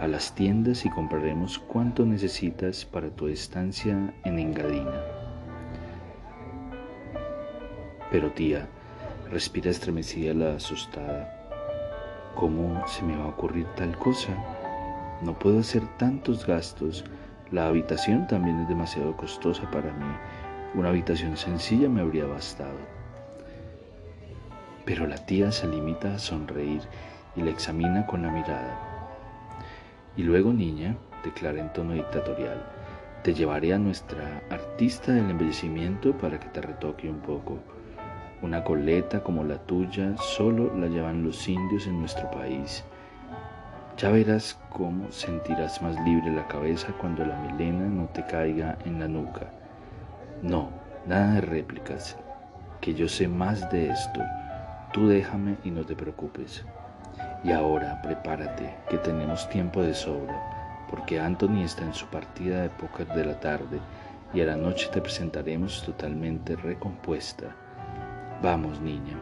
a 0.00 0.08
las 0.08 0.34
tiendas 0.34 0.84
y 0.84 0.90
compraremos 0.90 1.60
cuanto 1.60 2.04
necesitas 2.04 2.84
para 2.84 3.08
tu 3.08 3.28
estancia 3.28 4.12
en 4.24 4.38
Engadina. 4.40 5.00
Pero 8.10 8.32
tía, 8.32 8.66
respira 9.30 9.70
estremecida 9.70 10.34
la 10.34 10.56
asustada. 10.56 12.32
¿Cómo 12.34 12.84
se 12.88 13.04
me 13.04 13.16
va 13.16 13.26
a 13.26 13.28
ocurrir 13.28 13.66
tal 13.76 13.96
cosa? 13.96 14.32
No 15.22 15.38
puedo 15.38 15.60
hacer 15.60 15.82
tantos 15.98 16.44
gastos. 16.44 17.04
La 17.52 17.68
habitación 17.68 18.26
también 18.26 18.58
es 18.58 18.68
demasiado 18.68 19.16
costosa 19.16 19.70
para 19.70 19.92
mí. 19.92 20.12
Una 20.74 20.88
habitación 20.88 21.36
sencilla 21.36 21.88
me 21.88 22.00
habría 22.00 22.26
bastado. 22.26 22.93
Pero 24.84 25.06
la 25.06 25.16
tía 25.16 25.50
se 25.52 25.66
limita 25.66 26.14
a 26.14 26.18
sonreír 26.18 26.82
y 27.36 27.42
la 27.42 27.50
examina 27.50 28.06
con 28.06 28.22
la 28.22 28.30
mirada. 28.30 28.78
Y 30.16 30.22
luego, 30.22 30.52
niña, 30.52 30.96
declara 31.24 31.60
en 31.60 31.72
tono 31.72 31.94
dictatorial, 31.94 32.62
te 33.22 33.32
llevaré 33.32 33.72
a 33.72 33.78
nuestra 33.78 34.42
artista 34.50 35.12
del 35.12 35.30
embellecimiento 35.30 36.12
para 36.18 36.38
que 36.38 36.48
te 36.48 36.60
retoque 36.60 37.08
un 37.08 37.20
poco. 37.20 37.58
Una 38.42 38.62
coleta 38.62 39.22
como 39.22 39.42
la 39.42 39.56
tuya 39.56 40.14
solo 40.18 40.76
la 40.76 40.88
llevan 40.88 41.24
los 41.24 41.48
indios 41.48 41.86
en 41.86 42.00
nuestro 42.00 42.30
país. 42.30 42.84
Ya 43.96 44.10
verás 44.10 44.60
cómo 44.70 45.10
sentirás 45.10 45.80
más 45.80 45.98
libre 46.04 46.30
la 46.32 46.46
cabeza 46.48 46.88
cuando 47.00 47.24
la 47.24 47.40
melena 47.40 47.86
no 47.88 48.06
te 48.08 48.26
caiga 48.26 48.76
en 48.84 49.00
la 49.00 49.08
nuca. 49.08 49.46
No, 50.42 50.68
nada 51.06 51.34
de 51.34 51.40
réplicas, 51.40 52.18
que 52.80 52.92
yo 52.92 53.08
sé 53.08 53.26
más 53.26 53.70
de 53.70 53.88
esto. 53.88 54.20
Tú 54.94 55.08
déjame 55.08 55.56
y 55.64 55.72
no 55.72 55.84
te 55.84 55.96
preocupes. 55.96 56.64
Y 57.42 57.50
ahora 57.50 58.00
prepárate, 58.00 58.76
que 58.88 58.96
tenemos 58.98 59.48
tiempo 59.48 59.82
de 59.82 59.92
sobra, 59.92 60.86
porque 60.88 61.18
Anthony 61.18 61.64
está 61.64 61.82
en 61.82 61.94
su 61.94 62.06
partida 62.06 62.62
de 62.62 62.70
póker 62.70 63.08
de 63.08 63.24
la 63.24 63.40
tarde 63.40 63.80
y 64.32 64.40
a 64.40 64.46
la 64.46 64.54
noche 64.54 64.88
te 64.92 65.00
presentaremos 65.00 65.82
totalmente 65.82 66.54
recompuesta. 66.54 67.56
Vamos, 68.40 68.80
niña. 68.80 69.18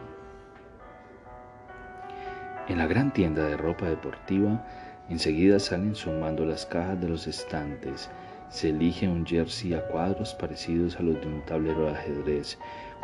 En 2.67 2.77
la 2.77 2.85
gran 2.85 3.11
tienda 3.11 3.43
de 3.43 3.57
ropa 3.57 3.87
deportiva, 3.87 4.63
enseguida 5.09 5.57
salen 5.57 5.95
sumando 5.95 6.45
las 6.45 6.67
cajas 6.67 7.01
de 7.01 7.09
los 7.09 7.25
estantes. 7.25 8.11
Se 8.49 8.69
elige 8.69 9.07
un 9.07 9.25
jersey 9.25 9.73
a 9.73 9.87
cuadros 9.87 10.35
parecidos 10.35 10.97
a 10.97 11.01
los 11.01 11.19
de 11.19 11.25
un 11.25 11.43
tablero 11.45 11.87
de 11.87 11.93
ajedrez, 11.93 12.59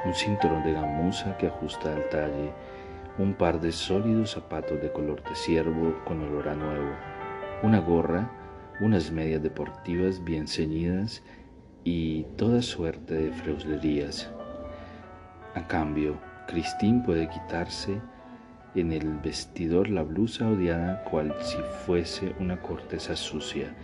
un 0.06 0.14
cinturón 0.14 0.64
de 0.64 0.74
gamuza 0.74 1.38
que 1.38 1.48
ajusta 1.48 1.94
al 1.94 2.08
talle, 2.10 2.54
un 3.18 3.34
par 3.34 3.60
de 3.60 3.72
sólidos 3.72 4.32
zapatos 4.32 4.82
de 4.82 4.92
color 4.92 5.22
de 5.24 5.36
ciervo 5.36 5.94
con 6.06 6.22
olor 6.22 6.48
a 6.48 6.56
nuevo, 6.56 6.92
una 7.64 7.80
gorra, 7.80 8.32
unas 8.80 9.12
medias 9.12 9.44
deportivas 9.44 10.24
bien 10.24 10.48
ceñidas 10.48 11.22
y 11.84 12.24
toda 12.38 12.62
suerte 12.62 13.14
de 13.16 13.32
freuslerías. 13.32 14.32
A 15.56 15.68
cambio, 15.68 16.18
Christine 16.48 17.04
puede 17.06 17.28
quitarse 17.28 18.00
en 18.76 18.94
el 18.94 19.18
vestidor 19.18 19.90
la 19.90 20.04
blusa 20.04 20.48
odiada 20.48 21.04
cual 21.04 21.36
si 21.42 21.58
fuese 21.86 22.34
una 22.40 22.62
corteza 22.62 23.16
sucia, 23.16 23.76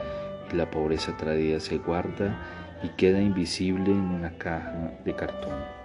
y 0.52 0.56
la 0.56 0.70
pobreza 0.70 1.18
traída 1.18 1.60
se 1.60 1.80
guarda 1.80 2.38
y 2.84 2.90
queda 2.90 3.20
invisible 3.20 3.92
en 3.92 4.00
una 4.00 4.38
caja 4.38 4.94
de 5.04 5.16
cartón. 5.16 5.85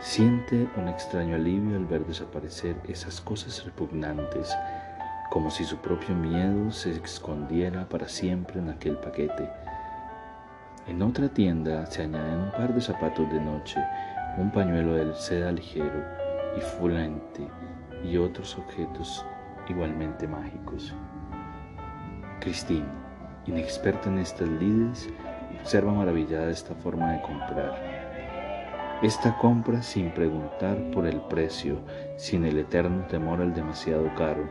Siente 0.00 0.66
un 0.78 0.88
extraño 0.88 1.34
alivio 1.34 1.76
al 1.76 1.84
ver 1.84 2.06
desaparecer 2.06 2.74
esas 2.88 3.20
cosas 3.20 3.62
repugnantes, 3.66 4.50
como 5.30 5.50
si 5.50 5.62
su 5.62 5.76
propio 5.76 6.14
miedo 6.14 6.70
se 6.70 6.92
escondiera 6.92 7.86
para 7.86 8.08
siempre 8.08 8.60
en 8.60 8.70
aquel 8.70 8.96
paquete. 8.96 9.50
En 10.86 11.02
otra 11.02 11.28
tienda 11.28 11.84
se 11.84 12.02
añaden 12.02 12.44
un 12.44 12.50
par 12.50 12.74
de 12.74 12.80
zapatos 12.80 13.30
de 13.30 13.40
noche, 13.40 13.78
un 14.38 14.50
pañuelo 14.50 14.94
de 14.94 15.14
seda 15.14 15.52
ligero, 15.52 16.02
y 16.56 16.60
fulente 16.60 17.46
y 18.02 18.16
otros 18.16 18.56
objetos 18.56 19.24
igualmente 19.68 20.26
mágicos. 20.26 20.94
Christine, 22.40 22.86
inexperta 23.46 24.08
en 24.08 24.18
estas 24.18 24.48
lides, 24.48 25.10
observa 25.60 25.92
maravillada 25.92 26.50
esta 26.50 26.74
forma 26.74 27.12
de 27.12 27.20
comprar. 27.20 27.99
Esta 29.02 29.34
compra 29.38 29.82
sin 29.82 30.10
preguntar 30.10 30.76
por 30.90 31.06
el 31.06 31.22
precio, 31.22 31.78
sin 32.18 32.44
el 32.44 32.58
eterno 32.58 33.06
temor 33.06 33.40
al 33.40 33.54
demasiado 33.54 34.14
caro. 34.14 34.46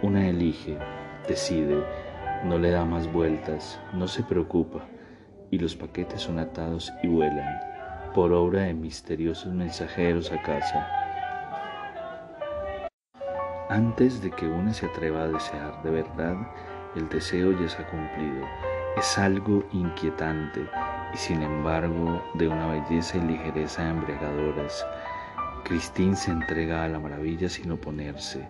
Una 0.00 0.26
elige, 0.26 0.78
decide, 1.28 1.84
no 2.42 2.56
le 2.56 2.70
da 2.70 2.86
más 2.86 3.12
vueltas, 3.12 3.78
no 3.92 4.08
se 4.08 4.22
preocupa, 4.22 4.86
y 5.50 5.58
los 5.58 5.76
paquetes 5.76 6.22
son 6.22 6.38
atados 6.38 6.90
y 7.02 7.08
vuelan 7.08 7.60
por 8.14 8.32
obra 8.32 8.62
de 8.62 8.72
misteriosos 8.72 9.52
mensajeros 9.52 10.32
a 10.32 10.40
casa. 10.40 10.88
Antes 13.68 14.22
de 14.22 14.30
que 14.30 14.48
una 14.48 14.72
se 14.72 14.86
atreva 14.86 15.24
a 15.24 15.28
desear 15.28 15.82
de 15.82 15.90
verdad, 15.90 16.36
el 16.96 17.10
deseo 17.10 17.52
ya 17.60 17.68
se 17.68 17.82
ha 17.82 17.90
cumplido. 17.90 18.46
Es 18.96 19.18
algo 19.18 19.64
inquietante 19.70 20.66
y 21.14 21.16
sin 21.16 21.42
embargo 21.42 22.22
de 22.34 22.48
una 22.48 22.66
belleza 22.66 23.18
y 23.18 23.20
ligereza 23.20 23.88
embriagadoras. 23.88 24.84
Christine 25.64 26.16
se 26.16 26.32
entrega 26.32 26.84
a 26.84 26.88
la 26.88 26.98
maravilla 26.98 27.48
sin 27.48 27.70
oponerse. 27.70 28.48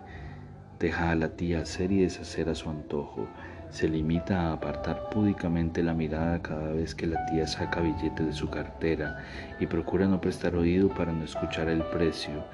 Deja 0.79 1.11
a 1.11 1.15
la 1.15 1.29
tía 1.29 1.59
hacer 1.59 1.91
y 1.91 2.01
deshacer 2.01 2.49
a 2.49 2.55
su 2.55 2.69
antojo 2.69 3.27
se 3.75 3.89
limita 3.89 4.39
a 4.39 4.53
apartar 4.53 5.09
púdicamente 5.09 5.83
la 5.83 5.93
mirada 5.93 6.41
cada 6.41 6.71
vez 6.71 6.95
que 6.95 7.07
la 7.07 7.25
tía 7.25 7.45
saca 7.45 7.81
billete 7.81 8.23
de 8.23 8.31
su 8.31 8.49
cartera 8.49 9.17
y 9.59 9.67
procura 9.67 10.07
no 10.07 10.21
prestar 10.21 10.55
oído 10.55 10.87
para 10.87 11.11
no 11.11 11.25
escuchar 11.25 11.67
el 11.67 11.83
precio, 11.83 12.45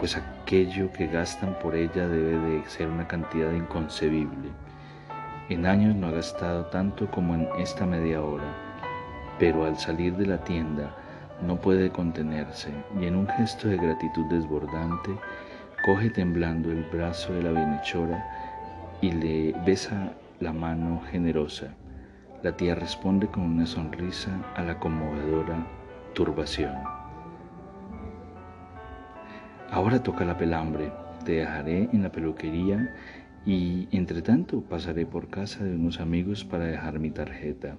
pues 0.00 0.16
aquello 0.16 0.90
que 0.92 1.06
gastan 1.06 1.56
por 1.60 1.76
ella 1.76 2.08
debe 2.08 2.38
de 2.38 2.64
ser 2.68 2.88
una 2.88 3.06
cantidad 3.06 3.52
inconcebible. 3.52 4.50
En 5.48 5.66
años 5.66 5.94
no 5.94 6.08
ha 6.08 6.12
gastado 6.12 6.66
tanto 6.66 7.08
como 7.08 7.34
en 7.34 7.46
esta 7.60 7.86
media 7.86 8.22
hora, 8.22 8.63
pero 9.38 9.64
al 9.64 9.76
salir 9.78 10.16
de 10.16 10.26
la 10.26 10.38
tienda 10.44 10.94
no 11.42 11.56
puede 11.56 11.90
contenerse 11.90 12.70
y 13.00 13.06
en 13.06 13.16
un 13.16 13.28
gesto 13.28 13.68
de 13.68 13.76
gratitud 13.76 14.24
desbordante 14.30 15.10
coge 15.84 16.10
temblando 16.10 16.70
el 16.70 16.84
brazo 16.84 17.32
de 17.34 17.42
la 17.42 17.50
bienhechora 17.50 18.24
y 19.00 19.12
le 19.12 19.54
besa 19.66 20.12
la 20.40 20.52
mano 20.52 21.02
generosa. 21.10 21.74
La 22.42 22.56
tía 22.56 22.74
responde 22.74 23.26
con 23.26 23.42
una 23.42 23.66
sonrisa 23.66 24.30
a 24.54 24.62
la 24.62 24.78
conmovedora 24.78 25.66
turbación. 26.14 26.74
Ahora 29.70 30.02
toca 30.02 30.24
la 30.24 30.38
pelambre, 30.38 30.92
te 31.24 31.32
dejaré 31.32 31.88
en 31.92 32.02
la 32.02 32.12
peluquería 32.12 32.94
y 33.44 33.88
entre 33.90 34.22
tanto 34.22 34.62
pasaré 34.62 35.04
por 35.04 35.28
casa 35.28 35.64
de 35.64 35.74
unos 35.74 36.00
amigos 36.00 36.44
para 36.44 36.64
dejar 36.64 36.98
mi 36.98 37.10
tarjeta. 37.10 37.76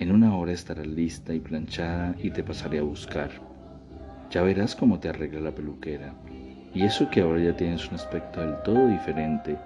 En 0.00 0.10
una 0.10 0.34
hora 0.36 0.50
estará 0.50 0.82
lista 0.82 1.32
y 1.32 1.38
planchada 1.38 2.16
y 2.20 2.30
te 2.30 2.42
pasaré 2.42 2.80
a 2.80 2.82
buscar. 2.82 3.30
Ya 4.30 4.42
verás 4.42 4.74
cómo 4.74 4.98
te 4.98 5.08
arregla 5.08 5.40
la 5.40 5.54
peluquera. 5.54 6.14
Y 6.74 6.82
eso 6.82 7.08
que 7.10 7.20
ahora 7.20 7.40
ya 7.40 7.56
tienes 7.56 7.88
un 7.88 7.94
aspecto 7.94 8.40
del 8.40 8.60
todo 8.62 8.88
diferente 8.88 9.56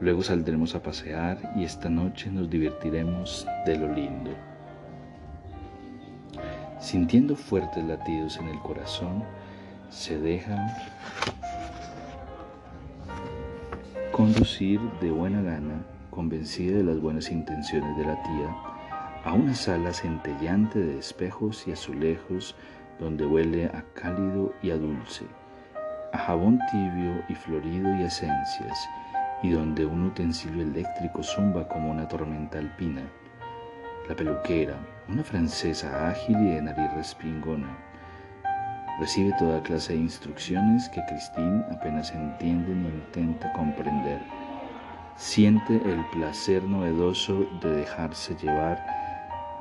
Luego 0.00 0.22
saldremos 0.22 0.76
a 0.76 0.82
pasear 0.82 1.54
y 1.56 1.64
esta 1.64 1.88
noche 1.88 2.30
nos 2.30 2.48
divertiremos 2.48 3.46
de 3.66 3.76
lo 3.76 3.92
lindo. 3.92 4.30
Sintiendo 6.78 7.34
fuertes 7.34 7.84
latidos 7.84 8.36
en 8.36 8.46
el 8.46 8.60
corazón, 8.60 9.24
se 9.90 10.16
deja 10.20 10.56
conducir 14.12 14.80
de 15.00 15.10
buena 15.10 15.42
gana, 15.42 15.82
convencida 16.10 16.76
de 16.76 16.84
las 16.84 17.00
buenas 17.00 17.32
intenciones 17.32 17.96
de 17.96 18.04
la 18.04 18.22
tía, 18.22 18.56
a 19.24 19.32
una 19.32 19.54
sala 19.54 19.92
centellante 19.92 20.78
de 20.78 20.98
espejos 20.98 21.66
y 21.66 21.72
azulejos 21.72 22.54
donde 22.98 23.26
huele 23.26 23.66
a 23.66 23.84
cálido 23.94 24.54
y 24.62 24.70
a 24.70 24.76
dulce, 24.76 25.24
a 26.12 26.18
jabón 26.18 26.58
tibio 26.70 27.22
y 27.28 27.34
florido 27.34 27.94
y 27.96 28.02
esencias, 28.02 28.88
y 29.42 29.50
donde 29.50 29.86
un 29.86 30.04
utensilio 30.04 30.62
eléctrico 30.62 31.22
zumba 31.22 31.68
como 31.68 31.90
una 31.90 32.08
tormenta 32.08 32.58
alpina. 32.58 33.02
La 34.08 34.16
peluquera, 34.16 34.74
una 35.08 35.22
francesa 35.22 36.08
ágil 36.08 36.36
y 36.40 36.54
de 36.54 36.62
nariz 36.62 36.92
respingona, 36.94 37.68
recibe 38.98 39.32
toda 39.38 39.62
clase 39.62 39.92
de 39.92 40.00
instrucciones 40.00 40.88
que 40.88 41.04
Christine 41.06 41.64
apenas 41.70 42.12
entiende 42.12 42.74
ni 42.74 42.88
intenta 42.88 43.52
comprender. 43.52 44.20
Siente 45.16 45.76
el 45.76 46.04
placer 46.12 46.62
novedoso 46.62 47.46
de 47.60 47.70
dejarse 47.76 48.34
llevar, 48.36 48.97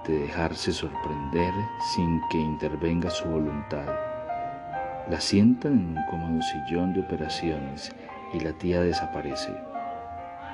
de 0.05 0.19
dejarse 0.19 0.71
sorprender 0.71 1.53
sin 1.93 2.21
que 2.29 2.37
intervenga 2.37 3.09
su 3.09 3.27
voluntad. 3.27 3.85
La 5.09 5.21
sientan 5.21 5.73
en 5.73 5.97
un 5.97 6.05
cómodo 6.09 6.41
sillón 6.41 6.93
de 6.93 7.01
operaciones 7.01 7.91
y 8.33 8.39
la 8.41 8.51
tía 8.53 8.81
desaparece. 8.81 9.53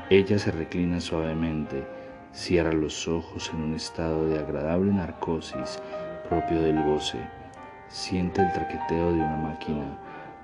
Ella 0.09 0.37
se 0.37 0.51
reclina 0.51 0.99
suavemente, 0.99 1.87
cierra 2.33 2.71
los 2.71 3.07
ojos 3.07 3.49
en 3.53 3.63
un 3.63 3.73
estado 3.73 4.27
de 4.27 4.39
agradable 4.39 4.91
narcosis 4.91 5.79
propio 6.29 6.61
del 6.61 6.83
goce. 6.83 7.19
Siente 7.87 8.41
el 8.41 8.51
traqueteo 8.53 9.11
de 9.11 9.19
una 9.19 9.37
máquina, 9.37 9.97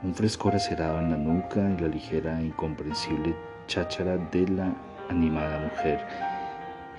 un 0.03 0.15
frescor 0.15 0.55
acerado 0.55 0.99
en 0.99 1.11
la 1.11 1.17
nuca 1.17 1.59
y 1.69 1.81
la 1.81 1.87
ligera 1.87 2.39
e 2.39 2.45
incomprensible 2.45 3.35
cháchara 3.67 4.17
de 4.17 4.47
la 4.47 4.73
animada 5.09 5.59
mujer. 5.59 6.05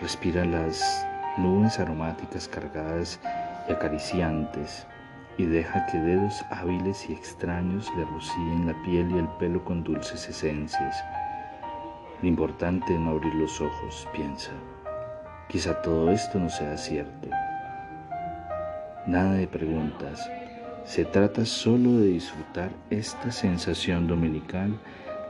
Respira 0.00 0.44
las 0.44 1.06
nubes 1.42 1.78
aromáticas 1.78 2.48
cargadas 2.48 3.20
y 3.68 3.72
acariciantes 3.72 4.86
y 5.38 5.46
deja 5.46 5.86
que 5.86 5.98
dedos 5.98 6.44
hábiles 6.50 7.08
y 7.08 7.12
extraños 7.12 7.90
le 7.96 8.04
rocíen 8.04 8.66
la 8.66 8.82
piel 8.82 9.10
y 9.10 9.18
el 9.18 9.28
pelo 9.38 9.64
con 9.64 9.82
dulces 9.82 10.28
esencias. 10.28 11.02
Lo 12.20 12.28
importante 12.28 12.92
es 12.92 13.00
no 13.00 13.12
abrir 13.12 13.34
los 13.34 13.60
ojos, 13.60 14.06
piensa. 14.12 14.50
Quizá 15.48 15.80
todo 15.82 16.10
esto 16.10 16.38
no 16.38 16.50
sea 16.50 16.76
cierto. 16.76 17.28
Nada 19.06 19.32
de 19.32 19.46
preguntas. 19.46 20.30
Se 20.84 21.04
trata 21.04 21.44
solo 21.46 21.92
de 21.98 22.08
disfrutar 22.08 22.70
esta 22.90 23.32
sensación 23.32 24.06
dominical 24.06 24.78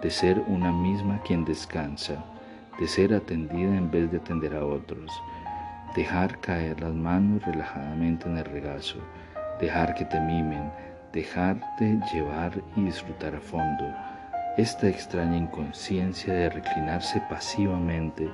de 0.03 0.11
ser 0.11 0.41
una 0.49 0.73
misma 0.73 1.21
quien 1.23 1.45
descansa, 1.45 2.25
de 2.79 2.89
ser 2.89 3.15
atendida 3.15 3.77
en 3.77 3.91
vez 3.91 4.11
de 4.11 4.17
atender 4.17 4.57
a 4.57 4.65
otros, 4.65 5.11
dejar 5.95 6.39
caer 6.41 6.81
las 6.81 6.95
manos 6.95 7.43
relajadamente 7.45 8.29
en 8.29 8.39
el 8.39 8.45
regazo, 8.45 8.99
dejar 9.61 9.95
que 9.95 10.05
te 10.05 10.21
mimen, 10.21 10.71
dejarte 11.13 11.99
llevar 12.13 12.53
y 12.77 12.85
disfrutar 12.85 13.35
a 13.35 13.41
fondo. 13.41 13.85
Esta 14.57 14.89
extraña 14.89 15.37
inconsciencia 15.37 16.33
de 16.33 16.51
reclinarse 16.51 17.21
pasivamente 17.29 18.29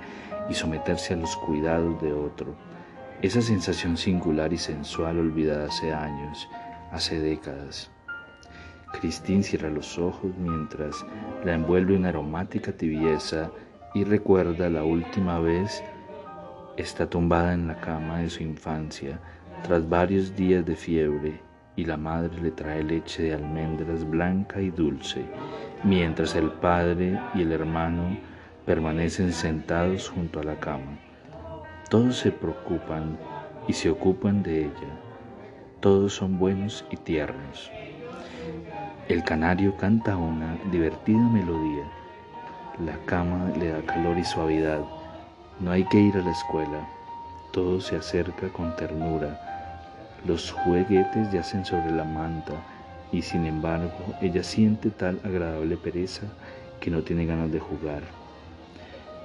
y 0.48 0.54
someterse 0.54 1.14
a 1.14 1.16
los 1.16 1.36
cuidados 1.36 2.00
de 2.02 2.12
otro, 2.12 2.56
esa 3.22 3.40
sensación 3.40 3.96
singular 3.96 4.52
y 4.52 4.58
sensual 4.58 5.18
olvidada 5.18 5.66
hace 5.66 5.92
años, 5.92 6.48
hace 6.92 7.18
décadas. 7.18 7.90
Christine 8.92 9.42
cierra 9.42 9.70
los 9.70 9.98
ojos 9.98 10.32
mientras 10.38 10.94
la 11.44 11.54
envuelve 11.54 11.96
una 11.96 12.10
aromática 12.10 12.72
tibieza 12.72 13.50
y 13.94 14.04
recuerda 14.04 14.68
la 14.68 14.84
última 14.84 15.38
vez 15.38 15.82
está 16.76 17.08
tumbada 17.08 17.54
en 17.54 17.68
la 17.68 17.80
cama 17.80 18.18
de 18.18 18.30
su 18.30 18.42
infancia 18.42 19.18
tras 19.62 19.88
varios 19.88 20.36
días 20.36 20.64
de 20.64 20.76
fiebre 20.76 21.40
y 21.76 21.84
la 21.84 21.96
madre 21.96 22.40
le 22.40 22.50
trae 22.50 22.82
leche 22.82 23.22
de 23.22 23.34
almendras 23.34 24.08
blanca 24.08 24.60
y 24.60 24.70
dulce, 24.70 25.24
mientras 25.84 26.34
el 26.34 26.50
padre 26.50 27.20
y 27.34 27.42
el 27.42 27.52
hermano 27.52 28.16
permanecen 28.64 29.32
sentados 29.32 30.08
junto 30.08 30.40
a 30.40 30.44
la 30.44 30.58
cama. 30.58 30.98
Todos 31.90 32.16
se 32.18 32.32
preocupan 32.32 33.18
y 33.68 33.72
se 33.72 33.90
ocupan 33.90 34.42
de 34.42 34.62
ella. 34.62 35.00
Todos 35.80 36.14
son 36.14 36.38
buenos 36.38 36.84
y 36.90 36.96
tiernos. 36.96 37.70
El 39.08 39.22
canario 39.22 39.76
canta 39.76 40.16
una 40.16 40.58
divertida 40.72 41.28
melodía. 41.28 41.84
La 42.84 42.96
cama 43.04 43.50
le 43.58 43.68
da 43.68 43.82
calor 43.82 44.18
y 44.18 44.24
suavidad. 44.24 44.80
No 45.60 45.70
hay 45.70 45.84
que 45.84 45.98
ir 45.98 46.16
a 46.16 46.22
la 46.22 46.30
escuela. 46.30 46.88
Todo 47.52 47.80
se 47.80 47.96
acerca 47.96 48.48
con 48.48 48.74
ternura 48.76 49.40
los 50.26 50.50
juguetes 50.50 51.30
yacen 51.30 51.64
sobre 51.64 51.92
la 51.92 52.02
manta 52.02 52.54
y 53.12 53.22
sin 53.22 53.46
embargo 53.46 53.92
ella 54.20 54.42
siente 54.42 54.90
tal 54.90 55.20
agradable 55.24 55.76
pereza 55.76 56.22
que 56.80 56.90
no 56.90 57.02
tiene 57.02 57.26
ganas 57.26 57.52
de 57.52 57.60
jugar. 57.60 58.02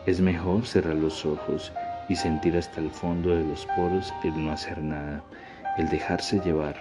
Es 0.06 0.22
mejor 0.22 0.66
cerrar 0.68 0.96
los 0.96 1.26
ojos 1.26 1.72
y 2.08 2.16
sentir 2.16 2.56
hasta 2.56 2.82
el 2.82 2.92
fondo 2.92 3.36
de 3.36 3.44
los 3.44 3.66
poros 3.76 4.14
el 4.24 4.46
no 4.46 4.52
hacer 4.52 4.78
nada, 4.84 5.24
el 5.78 5.90
dejarse 5.90 6.40
llevar. 6.42 6.76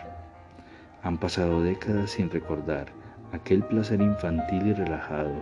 Han 1.02 1.16
pasado 1.16 1.62
décadas 1.62 2.10
sin 2.10 2.28
recordar 2.30 2.88
aquel 3.32 3.62
placer 3.62 4.02
infantil 4.02 4.66
y 4.66 4.72
relajado 4.74 5.32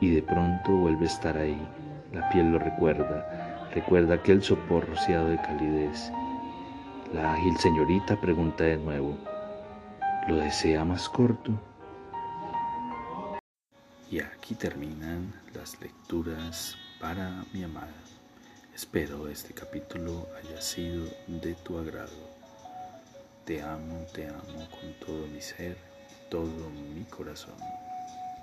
y 0.00 0.10
de 0.14 0.22
pronto 0.22 0.72
vuelve 0.72 1.04
a 1.04 1.08
estar 1.08 1.38
ahí. 1.38 1.66
La 2.12 2.28
piel 2.30 2.52
lo 2.52 2.58
recuerda, 2.58 3.68
recuerda 3.74 4.14
aquel 4.14 4.42
sopor 4.42 4.88
rociado 4.88 5.28
de 5.28 5.36
calidez 5.36 6.12
la 7.12 7.34
ágil 7.34 7.54
señorita 7.58 8.18
pregunta 8.18 8.64
de 8.64 8.78
nuevo, 8.78 9.18
¿lo 10.28 10.36
desea 10.36 10.82
más 10.82 11.10
corto? 11.10 11.52
Y 14.10 14.18
aquí 14.20 14.54
terminan 14.54 15.30
las 15.54 15.78
lecturas 15.80 16.74
para 16.98 17.44
mi 17.52 17.64
amada. 17.64 17.92
Espero 18.74 19.28
este 19.28 19.52
capítulo 19.52 20.26
haya 20.38 20.60
sido 20.62 21.04
de 21.26 21.54
tu 21.54 21.78
agrado. 21.78 22.30
Te 23.44 23.60
amo, 23.60 24.06
te 24.14 24.28
amo 24.28 24.68
con 24.70 24.94
todo 25.06 25.26
mi 25.26 25.42
ser, 25.42 25.76
todo 26.30 26.70
mi 26.94 27.04
corazón. 27.04 27.56